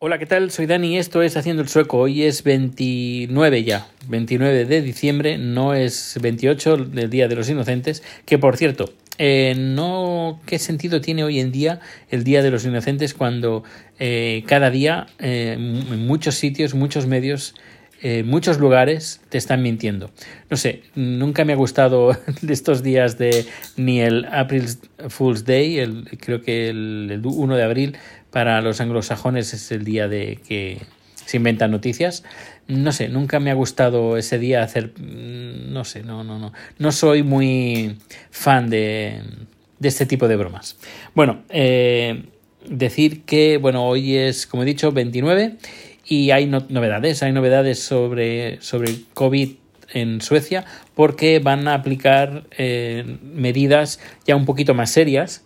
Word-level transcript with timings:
Hola, 0.00 0.20
¿qué 0.20 0.26
tal? 0.26 0.52
Soy 0.52 0.66
Dani 0.66 0.94
y 0.94 0.96
esto 0.96 1.22
es 1.22 1.36
Haciendo 1.36 1.60
el 1.60 1.68
Sueco. 1.68 1.98
Hoy 1.98 2.22
es 2.22 2.44
29 2.44 3.64
ya, 3.64 3.88
29 4.06 4.64
de 4.64 4.80
diciembre, 4.80 5.38
no 5.38 5.74
es 5.74 6.16
28 6.22 6.76
del 6.76 7.10
Día 7.10 7.26
de 7.26 7.34
los 7.34 7.50
Inocentes, 7.50 8.04
que 8.24 8.38
por 8.38 8.56
cierto, 8.56 8.94
eh, 9.18 9.56
no 9.58 10.40
qué 10.46 10.60
sentido 10.60 11.00
tiene 11.00 11.24
hoy 11.24 11.40
en 11.40 11.50
día 11.50 11.80
el 12.10 12.22
Día 12.22 12.44
de 12.44 12.52
los 12.52 12.64
Inocentes 12.64 13.12
cuando 13.12 13.64
eh, 13.98 14.44
cada 14.46 14.70
día 14.70 15.08
eh, 15.18 15.54
en 15.58 16.06
muchos 16.06 16.36
sitios, 16.36 16.74
muchos 16.74 17.08
medios, 17.08 17.56
muchos 18.24 18.60
lugares 18.60 19.20
te 19.28 19.38
están 19.38 19.60
mintiendo. 19.60 20.12
No 20.48 20.56
sé, 20.56 20.82
nunca 20.94 21.44
me 21.44 21.54
ha 21.54 21.56
gustado 21.56 22.16
estos 22.48 22.84
días 22.84 23.18
de 23.18 23.44
ni 23.76 24.00
el 24.00 24.26
April 24.26 24.66
Fool's 25.08 25.44
Day, 25.44 25.80
el, 25.80 26.04
creo 26.20 26.40
que 26.40 26.68
el, 26.68 27.08
el 27.10 27.26
1 27.26 27.56
de 27.56 27.62
abril 27.64 27.96
para 28.30 28.60
los 28.60 28.80
anglosajones 28.80 29.54
es 29.54 29.70
el 29.72 29.84
día 29.84 30.08
de 30.08 30.38
que 30.46 30.82
se 31.24 31.36
inventan 31.36 31.70
noticias. 31.70 32.24
No 32.66 32.92
sé, 32.92 33.08
nunca 33.08 33.40
me 33.40 33.50
ha 33.50 33.54
gustado 33.54 34.16
ese 34.16 34.38
día 34.38 34.62
hacer, 34.62 34.92
mm, 34.98 35.72
no 35.72 35.84
sé, 35.84 36.02
no, 36.02 36.24
no, 36.24 36.38
no, 36.38 36.52
no 36.78 36.92
soy 36.92 37.22
muy 37.22 37.96
fan 38.30 38.70
de, 38.70 39.20
de 39.78 39.88
este 39.88 40.06
tipo 40.06 40.28
de 40.28 40.36
bromas. 40.36 40.78
Bueno, 41.14 41.42
eh, 41.50 42.24
decir 42.68 43.22
que, 43.22 43.58
bueno, 43.58 43.86
hoy 43.86 44.16
es, 44.16 44.46
como 44.46 44.62
he 44.62 44.66
dicho, 44.66 44.92
29 44.92 45.56
y 46.06 46.30
hay 46.30 46.46
novedades, 46.46 47.22
hay 47.22 47.32
novedades 47.32 47.78
sobre, 47.78 48.60
sobre 48.62 48.94
COVID 49.14 49.50
en 49.92 50.20
Suecia 50.20 50.64
porque 50.94 51.38
van 51.38 51.68
a 51.68 51.74
aplicar 51.74 52.44
eh, 52.56 53.18
medidas 53.22 54.00
ya 54.26 54.36
un 54.36 54.44
poquito 54.44 54.74
más 54.74 54.90
serias 54.90 55.44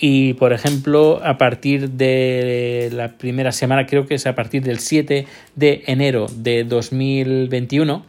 y, 0.00 0.32
por 0.34 0.54
ejemplo, 0.54 1.20
a 1.22 1.36
partir 1.36 1.90
de 1.90 2.88
la 2.90 3.18
primera 3.18 3.52
semana, 3.52 3.84
creo 3.84 4.06
que 4.06 4.14
es 4.14 4.26
a 4.26 4.34
partir 4.34 4.62
del 4.62 4.78
7 4.78 5.26
de 5.56 5.82
enero 5.86 6.26
de 6.34 6.64
2021, 6.64 8.06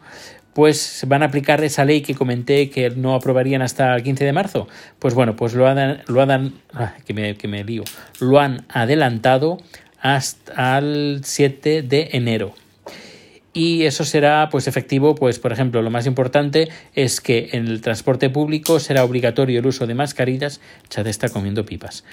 pues 0.53 1.03
van 1.07 1.21
a 1.21 1.25
aplicar 1.25 1.61
esa 1.65 1.83
ley 1.83 2.01
que 2.01 2.15
comenté 2.15 2.69
que 2.69 2.89
no 2.91 3.13
aprobarían 3.13 3.61
hasta 3.61 3.93
el 3.93 4.03
15 4.03 4.23
de 4.23 4.31
marzo. 4.31 4.67
Pues 4.99 5.13
bueno, 5.13 5.35
pues 5.35 5.53
lo 5.53 5.67
han, 5.67 6.01
lo 6.07 6.21
han, 6.21 6.53
ah, 6.73 6.93
que, 7.05 7.13
me, 7.13 7.35
que 7.35 7.47
lío, 7.47 7.83
lo 8.21 8.39
han 8.39 8.65
adelantado 8.69 9.57
hasta 9.99 10.77
el 10.77 11.21
7 11.25 11.81
de 11.81 12.09
enero 12.13 12.53
y 13.53 13.83
eso 13.83 14.05
será 14.05 14.47
pues 14.49 14.67
efectivo 14.67 15.15
pues 15.15 15.39
por 15.39 15.51
ejemplo 15.51 15.81
lo 15.81 15.89
más 15.89 16.05
importante 16.05 16.69
es 16.95 17.19
que 17.19 17.49
en 17.51 17.67
el 17.67 17.81
transporte 17.81 18.29
público 18.29 18.79
será 18.79 19.03
obligatorio 19.03 19.59
el 19.59 19.65
uso 19.65 19.87
de 19.87 19.95
mascarillas. 19.95 20.61
Chad 20.89 21.07
está 21.07 21.29
comiendo 21.29 21.65
pipas. 21.65 22.05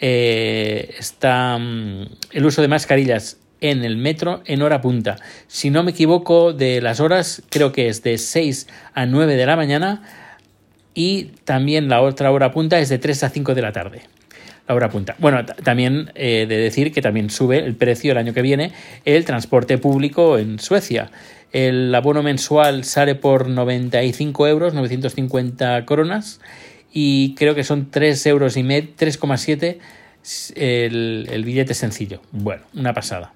Eh, 0.00 0.94
está 0.98 1.58
mm, 1.58 2.06
el 2.32 2.46
uso 2.46 2.62
de 2.62 2.68
mascarillas 2.68 3.38
en 3.60 3.84
el 3.84 3.96
metro 3.96 4.42
en 4.46 4.62
hora 4.62 4.80
punta. 4.80 5.16
Si 5.48 5.70
no 5.70 5.82
me 5.82 5.92
equivoco 5.92 6.52
de 6.52 6.80
las 6.80 7.00
horas 7.00 7.42
creo 7.48 7.72
que 7.72 7.88
es 7.88 8.02
de 8.02 8.18
6 8.18 8.68
a 8.92 9.06
9 9.06 9.36
de 9.36 9.46
la 9.46 9.56
mañana 9.56 10.02
y 10.94 11.24
también 11.44 11.88
la 11.88 12.02
otra 12.02 12.30
hora 12.30 12.52
punta 12.52 12.78
es 12.78 12.88
de 12.88 12.98
3 12.98 13.24
a 13.24 13.30
5 13.30 13.54
de 13.54 13.62
la 13.62 13.72
tarde 13.72 14.02
la 14.66 14.74
hora 14.74 14.90
punta. 14.90 15.14
Bueno, 15.18 15.44
también 15.44 16.10
eh, 16.14 16.46
de 16.48 16.56
decir 16.56 16.92
que 16.92 17.02
también 17.02 17.30
sube 17.30 17.58
el 17.58 17.74
precio 17.74 18.12
el 18.12 18.18
año 18.18 18.32
que 18.32 18.42
viene 18.42 18.72
el 19.04 19.24
transporte 19.24 19.78
público 19.78 20.38
en 20.38 20.58
Suecia. 20.58 21.10
El 21.52 21.94
abono 21.94 22.22
mensual 22.22 22.84
sale 22.84 23.14
por 23.14 23.48
95 23.48 24.48
euros, 24.48 24.74
950 24.74 25.84
coronas, 25.84 26.40
y 26.92 27.34
creo 27.34 27.54
que 27.54 27.64
son 27.64 27.90
3 27.90 28.26
euros 28.26 28.56
y 28.56 28.62
medio, 28.62 28.90
3,7 28.96 29.78
el, 30.56 31.28
el 31.30 31.44
billete 31.44 31.74
sencillo. 31.74 32.22
Bueno, 32.32 32.62
una 32.74 32.94
pasada. 32.94 33.34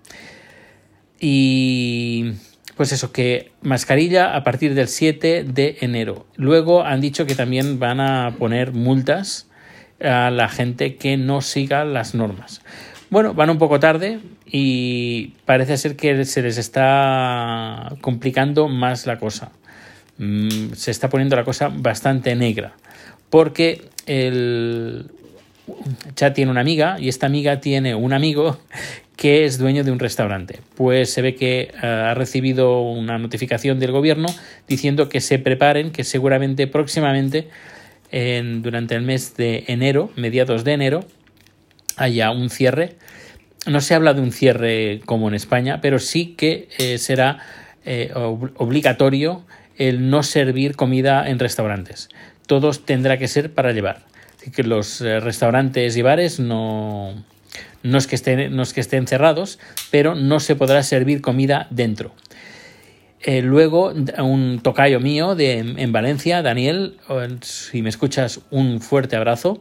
Y 1.20 2.32
pues 2.76 2.92
eso, 2.92 3.12
que 3.12 3.50
mascarilla 3.60 4.36
a 4.36 4.44
partir 4.44 4.74
del 4.74 4.88
7 4.88 5.44
de 5.44 5.78
enero. 5.80 6.26
Luego 6.36 6.84
han 6.84 7.00
dicho 7.00 7.26
que 7.26 7.34
también 7.34 7.78
van 7.78 8.00
a 8.00 8.36
poner 8.38 8.72
multas 8.72 9.47
a 10.00 10.30
la 10.30 10.48
gente 10.48 10.96
que 10.96 11.16
no 11.16 11.40
siga 11.40 11.84
las 11.84 12.14
normas. 12.14 12.62
Bueno, 13.10 13.32
van 13.34 13.50
un 13.50 13.58
poco 13.58 13.80
tarde 13.80 14.20
y 14.46 15.28
parece 15.46 15.76
ser 15.78 15.96
que 15.96 16.24
se 16.24 16.42
les 16.42 16.58
está 16.58 17.94
complicando 18.00 18.68
más 18.68 19.06
la 19.06 19.18
cosa. 19.18 19.50
Mm, 20.18 20.72
se 20.74 20.90
está 20.90 21.08
poniendo 21.08 21.36
la 21.36 21.44
cosa 21.44 21.70
bastante 21.72 22.34
negra. 22.34 22.72
Porque 23.30 23.88
el 24.06 25.10
chat 26.14 26.34
tiene 26.34 26.50
una 26.50 26.60
amiga 26.60 26.96
y 26.98 27.08
esta 27.08 27.26
amiga 27.26 27.60
tiene 27.60 27.94
un 27.94 28.12
amigo 28.12 28.58
que 29.16 29.44
es 29.44 29.58
dueño 29.58 29.84
de 29.84 29.90
un 29.90 29.98
restaurante. 29.98 30.60
Pues 30.76 31.10
se 31.10 31.22
ve 31.22 31.34
que 31.34 31.72
eh, 31.82 31.86
ha 31.86 32.14
recibido 32.14 32.82
una 32.82 33.18
notificación 33.18 33.80
del 33.80 33.92
gobierno 33.92 34.28
diciendo 34.68 35.08
que 35.08 35.20
se 35.20 35.38
preparen, 35.38 35.90
que 35.90 36.04
seguramente 36.04 36.66
próximamente 36.66 37.48
durante 38.10 38.94
el 38.94 39.02
mes 39.02 39.36
de 39.36 39.64
enero, 39.68 40.10
mediados 40.16 40.64
de 40.64 40.72
enero, 40.72 41.04
haya 41.96 42.30
un 42.30 42.50
cierre. 42.50 42.96
No 43.66 43.80
se 43.80 43.94
habla 43.94 44.14
de 44.14 44.22
un 44.22 44.32
cierre 44.32 45.00
como 45.04 45.28
en 45.28 45.34
España, 45.34 45.80
pero 45.80 45.98
sí 45.98 46.34
que 46.36 46.68
eh, 46.78 46.98
será 46.98 47.38
eh, 47.84 48.12
obligatorio 48.14 49.44
el 49.76 50.10
no 50.10 50.22
servir 50.22 50.74
comida 50.76 51.28
en 51.28 51.38
restaurantes. 51.38 52.08
Todos 52.46 52.84
tendrá 52.84 53.18
que 53.18 53.28
ser 53.28 53.52
para 53.52 53.72
llevar. 53.72 54.04
Así 54.38 54.50
que 54.50 54.62
los 54.62 55.00
eh, 55.00 55.20
restaurantes 55.20 55.96
y 55.96 56.02
bares 56.02 56.40
no, 56.40 57.14
no, 57.82 57.98
es 57.98 58.06
que 58.06 58.14
estén, 58.14 58.54
no 58.54 58.62
es 58.62 58.72
que 58.72 58.80
estén 58.80 59.06
cerrados, 59.06 59.58
pero 59.90 60.14
no 60.14 60.40
se 60.40 60.56
podrá 60.56 60.82
servir 60.82 61.20
comida 61.20 61.66
dentro. 61.70 62.14
Eh, 63.22 63.42
luego, 63.42 63.92
un 64.18 64.60
tocayo 64.62 65.00
mío 65.00 65.34
de, 65.34 65.58
en 65.58 65.92
Valencia, 65.92 66.42
Daniel, 66.42 66.96
si 67.42 67.82
me 67.82 67.88
escuchas, 67.88 68.40
un 68.50 68.80
fuerte 68.80 69.16
abrazo. 69.16 69.60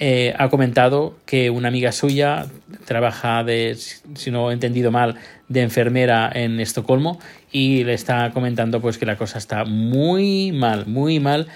Eh, 0.00 0.32
ha 0.38 0.48
comentado 0.48 1.16
que 1.26 1.50
una 1.50 1.68
amiga 1.68 1.90
suya 1.90 2.46
trabaja 2.84 3.42
de, 3.42 3.76
si 4.14 4.30
no 4.30 4.50
he 4.50 4.54
entendido 4.54 4.92
mal, 4.92 5.16
de 5.48 5.62
enfermera 5.62 6.30
en 6.32 6.60
Estocolmo 6.60 7.18
y 7.50 7.82
le 7.82 7.94
está 7.94 8.30
comentando 8.32 8.80
pues 8.80 8.96
que 8.96 9.06
la 9.06 9.16
cosa 9.16 9.38
está 9.38 9.64
muy 9.64 10.52
mal, 10.52 10.86
muy 10.86 11.18
mal 11.18 11.48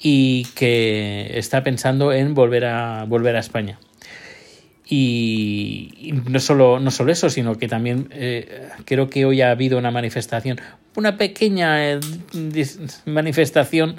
y 0.00 0.44
que 0.54 1.30
está 1.34 1.62
pensando 1.62 2.12
en 2.12 2.32
volver 2.32 2.64
a 2.64 3.04
volver 3.04 3.36
a 3.36 3.40
España. 3.40 3.78
Y, 4.92 6.14
no, 6.28 6.40
solo, 6.40 6.80
no 6.80 6.90
solo 6.90 7.12
eso, 7.12 7.30
sino 7.30 7.54
que 7.54 7.68
también 7.68 8.08
eh, 8.10 8.68
creo 8.84 9.08
que 9.08 9.24
hoy 9.24 9.40
ha 9.40 9.52
habido 9.52 9.78
una 9.78 9.92
manifestación, 9.92 10.60
una 10.96 11.16
pequeña 11.16 11.92
eh, 11.92 12.00
manifestación 13.06 13.94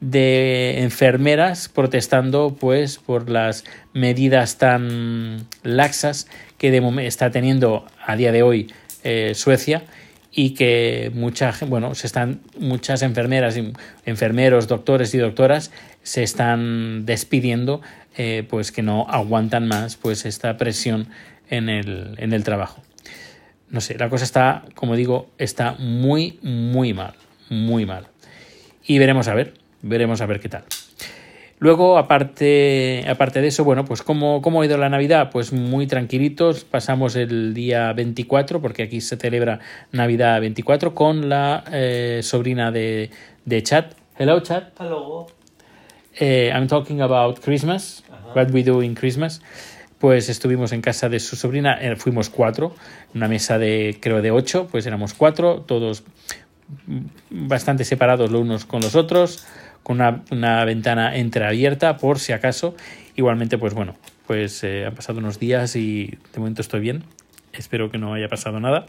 de 0.00 0.80
enfermeras 0.80 1.68
protestando 1.68 2.56
pues 2.58 2.98
por 2.98 3.30
las 3.30 3.62
medidas 3.92 4.58
tan 4.58 5.46
laxas 5.62 6.26
que 6.58 6.76
está 7.06 7.30
teniendo 7.30 7.86
a 8.04 8.16
día 8.16 8.32
de 8.32 8.42
hoy 8.42 8.72
eh, 9.04 9.34
Suecia 9.36 9.84
y 10.32 10.54
que 10.54 11.12
mucha, 11.14 11.54
bueno, 11.68 11.94
se 11.94 12.08
están, 12.08 12.40
muchas 12.58 13.02
enfermeras, 13.02 13.56
enfermeros, 14.04 14.66
doctores 14.66 15.14
y 15.14 15.18
doctoras 15.18 15.70
se 16.02 16.24
están 16.24 17.06
despidiendo 17.06 17.80
eh, 18.16 18.46
pues 18.48 18.72
que 18.72 18.82
no 18.82 19.06
aguantan 19.08 19.68
más 19.68 19.96
pues 19.96 20.24
esta 20.24 20.56
presión 20.56 21.08
en 21.48 21.68
el, 21.68 22.14
en 22.18 22.32
el 22.32 22.44
trabajo. 22.44 22.82
No 23.68 23.80
sé, 23.80 23.96
la 23.96 24.10
cosa 24.10 24.24
está, 24.24 24.64
como 24.74 24.96
digo, 24.96 25.30
está 25.38 25.76
muy, 25.78 26.38
muy 26.42 26.92
mal, 26.92 27.14
muy 27.48 27.86
mal. 27.86 28.06
Y 28.84 28.98
veremos 28.98 29.28
a 29.28 29.34
ver, 29.34 29.54
veremos 29.80 30.20
a 30.20 30.26
ver 30.26 30.40
qué 30.40 30.48
tal. 30.48 30.64
Luego, 31.62 31.96
aparte, 31.96 33.04
aparte 33.08 33.40
de 33.40 33.46
eso, 33.46 33.62
bueno, 33.62 33.84
pues 33.84 34.02
¿cómo, 34.02 34.42
¿cómo 34.42 34.60
ha 34.60 34.66
ido 34.66 34.76
la 34.78 34.88
Navidad? 34.88 35.30
Pues 35.30 35.52
muy 35.52 35.86
tranquilitos, 35.86 36.64
pasamos 36.64 37.14
el 37.14 37.54
día 37.54 37.92
24, 37.92 38.60
porque 38.60 38.82
aquí 38.82 39.00
se 39.00 39.16
celebra 39.16 39.60
Navidad 39.92 40.40
24, 40.40 40.92
con 40.92 41.28
la 41.28 41.62
eh, 41.70 42.18
sobrina 42.24 42.72
de, 42.72 43.10
de 43.44 43.62
Chat. 43.62 43.94
Hello, 44.18 44.40
Chat. 44.40 44.72
Hello. 44.80 45.41
Eh, 46.18 46.50
I'm 46.52 46.68
talking 46.68 47.00
about 47.00 47.40
Christmas, 47.40 48.02
what 48.34 48.50
we 48.50 48.62
do 48.62 48.82
in 48.82 48.94
Christmas. 48.94 49.40
Pues 49.98 50.28
estuvimos 50.28 50.72
en 50.72 50.82
casa 50.82 51.08
de 51.08 51.20
su 51.20 51.36
sobrina, 51.36 51.78
eh, 51.80 51.94
fuimos 51.96 52.28
cuatro, 52.28 52.74
una 53.14 53.28
mesa 53.28 53.58
de 53.58 53.98
creo 54.00 54.20
de 54.20 54.32
ocho, 54.32 54.66
pues 54.70 54.84
éramos 54.86 55.14
cuatro, 55.14 55.60
todos 55.60 56.02
bastante 57.30 57.84
separados 57.84 58.30
los 58.30 58.40
unos 58.40 58.64
con 58.64 58.80
los 58.80 58.96
otros, 58.96 59.46
con 59.82 60.00
una, 60.30 60.64
ventana 60.64 61.16
entreabierta 61.16 61.98
por 61.98 62.18
si 62.18 62.32
acaso. 62.32 62.74
Igualmente, 63.14 63.58
pues 63.58 63.74
bueno, 63.74 63.94
pues 64.26 64.64
han 64.64 64.94
pasado 64.94 65.18
unos 65.18 65.38
días 65.38 65.76
y 65.76 66.18
de 66.32 66.38
momento 66.38 66.62
estoy 66.62 66.80
bien. 66.80 67.04
Espero 67.52 67.90
que 67.90 67.98
no 67.98 68.14
haya 68.14 68.28
pasado 68.28 68.58
nada. 68.58 68.86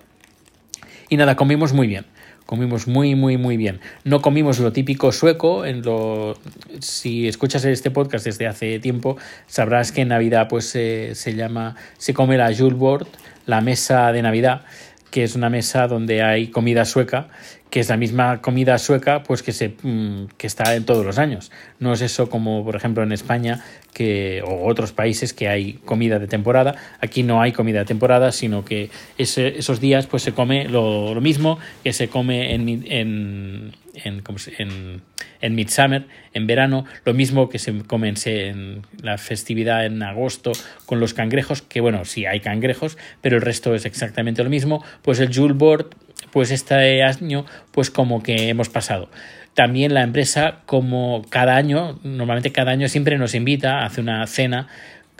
Y 1.13 1.17
nada, 1.17 1.35
comimos 1.35 1.73
muy 1.73 1.85
bien. 1.85 2.05
Comimos 2.47 2.87
muy, 2.87 3.13
muy, 3.13 3.37
muy 3.37 3.55
bien. 3.55 3.79
No 4.03 4.23
comimos 4.23 4.57
lo 4.57 4.71
típico 4.71 5.11
sueco. 5.11 5.63
En 5.63 5.83
lo, 5.83 6.39
si 6.79 7.27
escuchas 7.27 7.63
este 7.65 7.91
podcast 7.91 8.25
desde 8.25 8.47
hace 8.47 8.79
tiempo, 8.79 9.17
sabrás 9.45 9.91
que 9.91 10.01
en 10.01 10.07
Navidad 10.07 10.47
pues, 10.49 10.69
se 10.69 11.35
llama, 11.35 11.75
se 11.99 12.15
come 12.15 12.35
la 12.35 12.51
Julbord, 12.51 13.05
la 13.45 13.61
mesa 13.61 14.11
de 14.11 14.23
Navidad, 14.23 14.65
que 15.11 15.23
es 15.23 15.35
una 15.35 15.51
mesa 15.51 15.87
donde 15.87 16.23
hay 16.23 16.47
comida 16.47 16.83
sueca 16.83 17.27
que 17.73 17.79
es 17.79 17.89
la 17.89 17.97
misma 17.97 18.39
comida 18.39 18.77
sueca 18.77 19.23
pues 19.23 19.41
que 19.41 19.51
se 19.51 19.73
mm, 19.81 20.27
que 20.37 20.45
está 20.45 20.75
en 20.75 20.85
todos 20.85 21.03
los 21.03 21.17
años. 21.17 21.51
No 21.79 21.93
es 21.93 22.01
eso 22.01 22.29
como 22.29 22.63
por 22.63 22.75
ejemplo 22.75 23.01
en 23.01 23.11
España 23.11 23.65
que 23.95 24.43
o 24.45 24.67
otros 24.67 24.91
países 24.91 25.33
que 25.33 25.47
hay 25.49 25.79
comida 25.83 26.19
de 26.19 26.27
temporada. 26.27 26.75
Aquí 27.01 27.23
no 27.23 27.41
hay 27.41 27.51
comida 27.51 27.79
de 27.79 27.85
temporada 27.85 28.31
sino 28.31 28.63
que 28.63 28.91
esos 29.17 29.79
días 29.79 30.05
pues 30.05 30.21
se 30.21 30.33
come 30.33 30.69
lo, 30.69 31.19
mismo 31.19 31.57
que 31.83 31.93
se 31.93 32.09
come 32.09 32.53
en 32.53 32.69
en 32.69 33.73
en, 33.95 34.23
en, 34.57 35.01
en 35.41 35.55
Midsummer, 35.55 36.07
en 36.33 36.47
verano, 36.47 36.85
lo 37.05 37.13
mismo 37.13 37.49
que 37.49 37.59
se 37.59 37.83
come 37.83 38.13
en, 38.25 38.81
la 39.01 39.17
festividad 39.17 39.85
en 39.85 40.01
agosto 40.01 40.51
con 40.85 40.99
los 40.99 41.13
cangrejos, 41.13 41.61
que 41.61 41.81
bueno, 41.81 42.05
sí 42.05 42.25
hay 42.25 42.39
cangrejos, 42.39 42.97
pero 43.21 43.37
el 43.37 43.41
resto 43.41 43.75
es 43.75 43.85
exactamente 43.85 44.43
lo 44.43 44.49
mismo, 44.49 44.83
pues 45.01 45.19
el 45.19 45.33
Julebord 45.33 45.95
pues 46.31 46.51
este 46.51 47.03
año 47.03 47.45
pues 47.71 47.89
como 47.89 48.23
que 48.23 48.49
hemos 48.49 48.69
pasado. 48.69 49.09
También 49.53 49.93
la 49.93 50.01
empresa 50.01 50.61
como 50.65 51.23
cada 51.29 51.55
año, 51.55 51.99
normalmente 52.03 52.51
cada 52.51 52.71
año 52.71 52.87
siempre 52.87 53.17
nos 53.17 53.35
invita, 53.35 53.85
hace 53.85 54.01
una 54.01 54.25
cena 54.25 54.67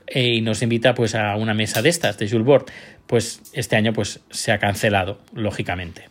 eh, 0.07 0.35
y 0.35 0.41
nos 0.41 0.61
invita 0.61 0.93
pues 0.93 1.13
a 1.15 1.35
una 1.35 1.53
mesa 1.53 1.81
de 1.81 1.89
estas, 1.89 2.17
de 2.17 2.27
Jules 2.27 2.45
Board. 2.45 2.65
Pues 3.05 3.41
este 3.53 3.75
año 3.75 3.93
pues 3.93 4.21
se 4.31 4.51
ha 4.51 4.57
cancelado, 4.57 5.19
lógicamente. 5.33 6.09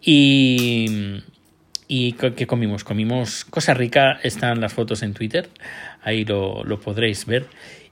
Y, 0.00 1.22
¿Y 1.86 2.12
qué 2.12 2.46
comimos? 2.46 2.82
Comimos 2.82 3.44
cosa 3.44 3.74
rica, 3.74 4.18
están 4.22 4.60
las 4.60 4.72
fotos 4.72 5.02
en 5.02 5.12
Twitter, 5.12 5.50
ahí 6.02 6.24
lo, 6.24 6.64
lo 6.64 6.80
podréis 6.80 7.26
ver. 7.26 7.46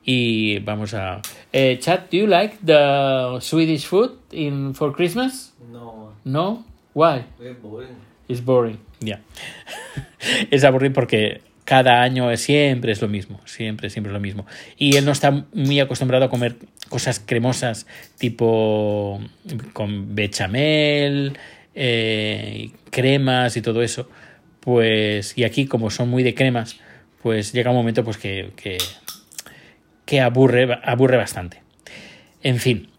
Y 0.05 0.59
vamos 0.61 0.95
a... 0.95 1.21
Eh, 1.53 1.79
chat, 1.79 2.11
do 2.11 2.17
you 2.17 2.27
like 2.27 2.57
the 2.65 3.39
Swedish 3.41 3.87
food 3.87 4.19
in, 4.33 4.75
for 4.75 4.93
Christmas? 4.93 5.55
No. 5.71 6.02
No? 6.25 6.65
Why? 6.95 7.25
It's 7.41 7.61
boring. 7.63 7.97
It's 8.29 8.45
boring, 8.45 8.79
ya. 9.01 9.21
es 10.51 10.65
aburrido 10.65 10.95
porque 10.95 11.41
cada 11.65 12.03
año 12.03 12.35
siempre 12.37 12.93
es 12.93 13.01
lo 13.01 13.09
mismo, 13.09 13.41
siempre, 13.45 13.91
siempre 13.91 14.11
es 14.11 14.15
lo 14.15 14.21
mismo. 14.21 14.47
Y 14.77 14.97
él 14.97 15.05
no 15.05 15.13
está 15.13 15.47
muy 15.53 15.81
acostumbrado 15.81 16.25
a 16.25 16.31
comer 16.31 16.57
cosas 16.89 17.21
cremosas 17.21 17.87
tipo 18.19 19.21
con 19.73 20.15
bechamel, 20.15 21.39
eh, 21.75 22.71
cremas 22.91 23.57
y 23.57 23.63
todo 23.63 23.83
eso. 23.83 24.09
Pues, 24.61 25.37
y 25.37 25.45
aquí 25.45 25.67
como 25.67 25.91
son 25.91 26.09
muy 26.09 26.23
de 26.23 26.35
cremas, 26.35 26.79
pues 27.23 27.53
llega 27.53 27.71
un 27.71 27.77
momento 27.77 28.05
pues 28.05 28.17
que, 28.17 28.53
que, 28.57 28.79
que 30.05 30.21
aburre, 30.21 30.79
aburre 30.85 31.17
bastante. 31.17 31.63
En 32.43 32.59
fin, 32.59 32.92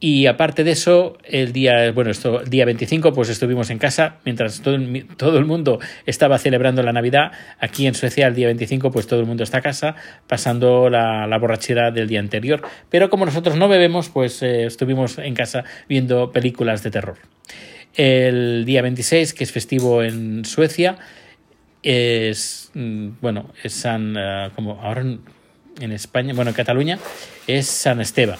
y 0.00 0.26
aparte 0.26 0.62
de 0.62 0.70
eso, 0.70 1.18
el 1.24 1.52
día, 1.52 1.90
bueno, 1.90 2.12
esto, 2.12 2.40
día 2.44 2.64
25, 2.64 3.12
pues 3.12 3.30
estuvimos 3.30 3.68
en 3.70 3.78
casa, 3.78 4.18
mientras 4.24 4.60
todo 4.62 4.76
el, 4.76 5.06
todo 5.16 5.38
el 5.38 5.44
mundo 5.44 5.80
estaba 6.06 6.38
celebrando 6.38 6.84
la 6.84 6.92
Navidad. 6.92 7.32
Aquí 7.58 7.88
en 7.88 7.94
Suecia, 7.94 8.28
el 8.28 8.36
día 8.36 8.46
25, 8.46 8.92
pues 8.92 9.08
todo 9.08 9.18
el 9.18 9.26
mundo 9.26 9.42
está 9.42 9.58
a 9.58 9.60
casa, 9.60 9.96
pasando 10.28 10.88
la, 10.88 11.26
la 11.26 11.38
borrachera 11.38 11.90
del 11.90 12.06
día 12.06 12.20
anterior. 12.20 12.62
Pero 12.90 13.10
como 13.10 13.26
nosotros 13.26 13.56
no 13.56 13.66
bebemos, 13.66 14.08
pues 14.08 14.40
eh, 14.40 14.66
estuvimos 14.66 15.18
en 15.18 15.34
casa 15.34 15.64
viendo 15.88 16.30
películas 16.30 16.84
de 16.84 16.92
terror. 16.92 17.16
El 17.96 18.64
día 18.66 18.82
26, 18.82 19.34
que 19.34 19.42
es 19.42 19.50
festivo 19.50 20.04
en 20.04 20.44
Suecia, 20.44 20.96
es, 21.82 22.70
mm, 22.74 23.08
bueno, 23.20 23.50
es 23.64 23.72
San, 23.72 24.14
eh, 24.16 24.50
como 24.54 24.80
ahora 24.80 25.00
en 25.00 25.92
España, 25.92 26.34
bueno, 26.34 26.50
en 26.50 26.54
Cataluña, 26.54 27.00
es 27.48 27.66
San 27.66 28.00
Esteban, 28.00 28.38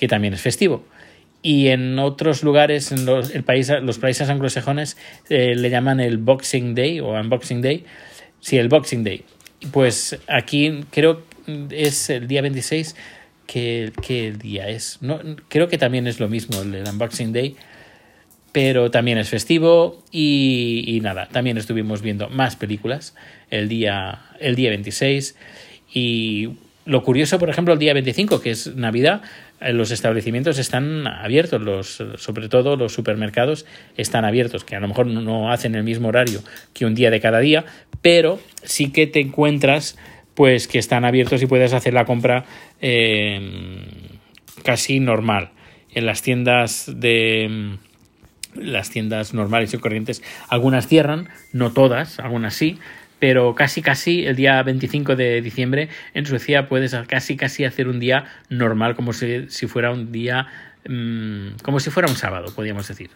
que 0.00 0.08
también 0.08 0.34
es 0.34 0.40
festivo 0.40 0.84
y 1.46 1.68
en 1.68 1.96
otros 2.00 2.42
lugares, 2.42 2.90
en 2.90 3.06
los, 3.06 3.32
el 3.32 3.44
país, 3.44 3.70
los 3.80 4.00
países 4.00 4.28
anglosajones, 4.28 4.96
eh, 5.28 5.54
le 5.54 5.70
llaman 5.70 6.00
el 6.00 6.18
Boxing 6.18 6.74
Day 6.74 6.98
o 6.98 7.10
Unboxing 7.10 7.62
Day. 7.62 7.84
Sí, 8.40 8.58
el 8.58 8.68
Boxing 8.68 9.04
Day. 9.04 9.22
Pues 9.70 10.18
aquí 10.26 10.80
creo 10.90 11.22
es 11.70 12.10
el 12.10 12.26
día 12.26 12.42
26 12.42 12.96
que, 13.46 13.92
que 14.04 14.26
el 14.26 14.38
día 14.38 14.68
es. 14.68 14.98
No, 15.02 15.20
creo 15.46 15.68
que 15.68 15.78
también 15.78 16.08
es 16.08 16.18
lo 16.18 16.28
mismo, 16.28 16.60
el, 16.62 16.82
Unboxing 16.82 17.32
Day, 17.32 17.54
pero 18.50 18.90
también 18.90 19.16
es 19.18 19.28
festivo 19.28 20.02
y, 20.10 20.82
y, 20.84 20.98
nada, 20.98 21.28
también 21.28 21.58
estuvimos 21.58 22.02
viendo 22.02 22.28
más 22.28 22.56
películas 22.56 23.14
el 23.52 23.68
día, 23.68 24.18
el 24.40 24.56
día 24.56 24.70
26 24.70 25.36
y 25.94 26.56
lo 26.86 27.02
curioso, 27.02 27.38
por 27.38 27.50
ejemplo, 27.50 27.74
el 27.74 27.80
día 27.80 27.92
25, 27.92 28.40
que 28.40 28.52
es 28.52 28.74
Navidad, 28.74 29.22
los 29.60 29.90
establecimientos 29.90 30.58
están 30.58 31.06
abiertos, 31.06 31.60
los, 31.60 32.02
sobre 32.16 32.48
todo 32.48 32.76
los 32.76 32.92
supermercados 32.92 33.66
están 33.96 34.24
abiertos, 34.24 34.64
que 34.64 34.76
a 34.76 34.80
lo 34.80 34.88
mejor 34.88 35.06
no 35.06 35.50
hacen 35.50 35.74
el 35.74 35.82
mismo 35.82 36.08
horario 36.08 36.40
que 36.74 36.84
un 36.84 36.94
día 36.94 37.10
de 37.10 37.20
cada 37.20 37.40
día, 37.40 37.64
pero 38.02 38.38
sí 38.62 38.92
que 38.92 39.06
te 39.06 39.20
encuentras 39.20 39.96
pues 40.34 40.68
que 40.68 40.78
están 40.78 41.06
abiertos 41.06 41.42
y 41.42 41.46
puedes 41.46 41.72
hacer 41.72 41.94
la 41.94 42.04
compra 42.04 42.44
eh, 42.80 43.88
casi 44.62 45.00
normal. 45.00 45.50
En 45.94 46.04
las 46.04 46.20
tiendas 46.20 46.92
de 46.94 47.78
las 48.54 48.90
tiendas 48.90 49.32
normales 49.34 49.72
y 49.72 49.78
corrientes, 49.78 50.22
algunas 50.48 50.86
cierran, 50.86 51.28
no 51.52 51.72
todas, 51.72 52.18
algunas 52.18 52.54
sí, 52.54 52.78
pero 53.18 53.54
casi 53.54 53.82
casi 53.82 54.26
el 54.26 54.36
día 54.36 54.62
25 54.62 55.16
de 55.16 55.40
diciembre 55.40 55.88
en 56.14 56.26
Suecia 56.26 56.68
puedes 56.68 56.94
casi 57.06 57.36
casi 57.36 57.64
hacer 57.64 57.88
un 57.88 57.98
día 57.98 58.24
normal 58.48 58.94
como 58.94 59.12
si, 59.12 59.46
fuera 59.66 59.90
un 59.90 60.12
día 60.12 60.46
mmm, 60.88 61.56
como 61.62 61.80
si 61.80 61.90
fuera 61.90 62.08
un 62.08 62.16
sábado 62.16 62.52
podríamos 62.54 62.86
decir. 62.88 63.10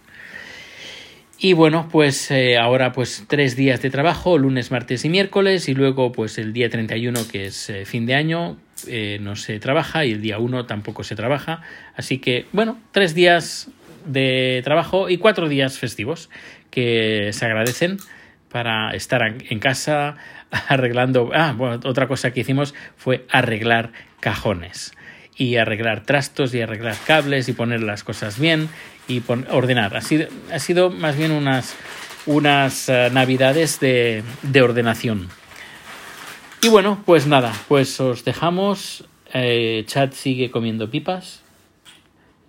Y 1.39 1.55
bueno 1.55 1.89
pues 1.91 2.31
eh, 2.31 2.59
ahora 2.59 2.93
pues 2.93 3.25
tres 3.27 3.57
días 3.57 3.81
de 3.83 3.91
trabajo 3.91 4.37
lunes 4.39 4.71
martes 4.71 5.05
y 5.05 5.09
miércoles 5.09 5.69
y 5.69 5.75
luego 5.75 6.13
pues 6.13 6.39
el 6.39 6.53
día 6.53 6.69
31 6.69 7.21
que 7.31 7.47
es 7.47 7.71
eh, 7.71 7.85
fin 7.85 8.07
de 8.07 8.15
año 8.15 8.59
eh, 8.87 9.19
no 9.21 9.37
se 9.37 9.59
trabaja 9.59 10.05
y 10.05 10.13
el 10.13 10.23
día 10.23 10.39
1 10.39 10.67
tampoco 10.67 11.03
se 11.05 11.15
trabaja. 11.15 11.63
Así 11.95 12.19
que 12.19 12.47
bueno 12.53 12.79
tres 12.93 13.15
días 13.15 13.71
de 14.07 14.61
trabajo 14.65 15.11
y 15.11 15.19
cuatro 15.19 15.49
días 15.49 15.79
festivos 15.79 16.31
que 16.71 17.31
se 17.33 17.45
agradecen 17.45 17.99
para 18.51 18.91
estar 18.91 19.23
en 19.23 19.59
casa 19.59 20.17
arreglando. 20.69 21.31
Ah, 21.35 21.55
bueno, 21.57 21.81
otra 21.85 22.09
cosa 22.09 22.33
que 22.33 22.41
hicimos 22.41 22.75
fue 22.97 23.27
arreglar 23.31 23.93
cajones 24.21 24.93
y 25.37 25.57
arreglar 25.57 26.03
trastos 26.03 26.55
y 26.55 26.61
arreglar 26.61 26.97
cables 27.07 27.49
y 27.49 27.55
poner 27.55 27.83
las 27.83 28.05
cosas 28.05 28.39
bien 28.39 28.69
y 29.09 29.23
ordenar. 29.51 29.97
Ha 29.97 30.03
sido, 30.03 30.29
ha 30.53 30.59
sido 30.59 30.91
más 30.91 31.17
bien 31.17 31.33
unas, 31.33 31.77
unas 32.27 32.89
uh, 32.89 33.13
navidades 33.13 33.81
de, 33.81 34.23
de, 34.43 34.63
ordenación. 34.63 35.29
Y 36.63 36.69
bueno, 36.69 37.03
pues 37.07 37.27
nada, 37.27 37.55
pues 37.69 37.99
os 38.01 38.23
dejamos. 38.25 39.09
Eh, 39.33 39.85
Chad 39.87 40.13
sigue 40.13 40.51
comiendo 40.51 40.91
pipas. 40.91 41.43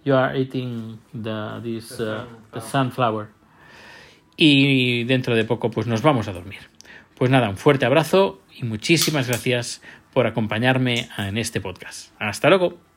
You 0.04 0.16
are 0.16 0.38
eating 0.38 1.00
the, 1.14 1.62
this, 1.64 1.98
uh, 2.00 2.26
the 2.52 2.60
sunflower 2.60 3.30
y 4.44 5.04
dentro 5.04 5.36
de 5.36 5.44
poco 5.44 5.70
pues 5.70 5.86
nos 5.86 6.02
vamos 6.02 6.28
a 6.28 6.34
dormir. 6.34 6.62
Pues 7.14 7.30
nada, 7.30 7.48
un 7.48 7.58
fuerte 7.58 7.86
abrazo 7.86 8.42
y 8.52 8.66
muchísimas 8.66 9.28
gracias 9.28 9.84
por 10.14 10.26
acompañarme 10.26 11.10
en 11.20 11.38
este 11.38 11.62
podcast. 11.62 12.12
Hasta 12.18 12.50
luego. 12.50 12.91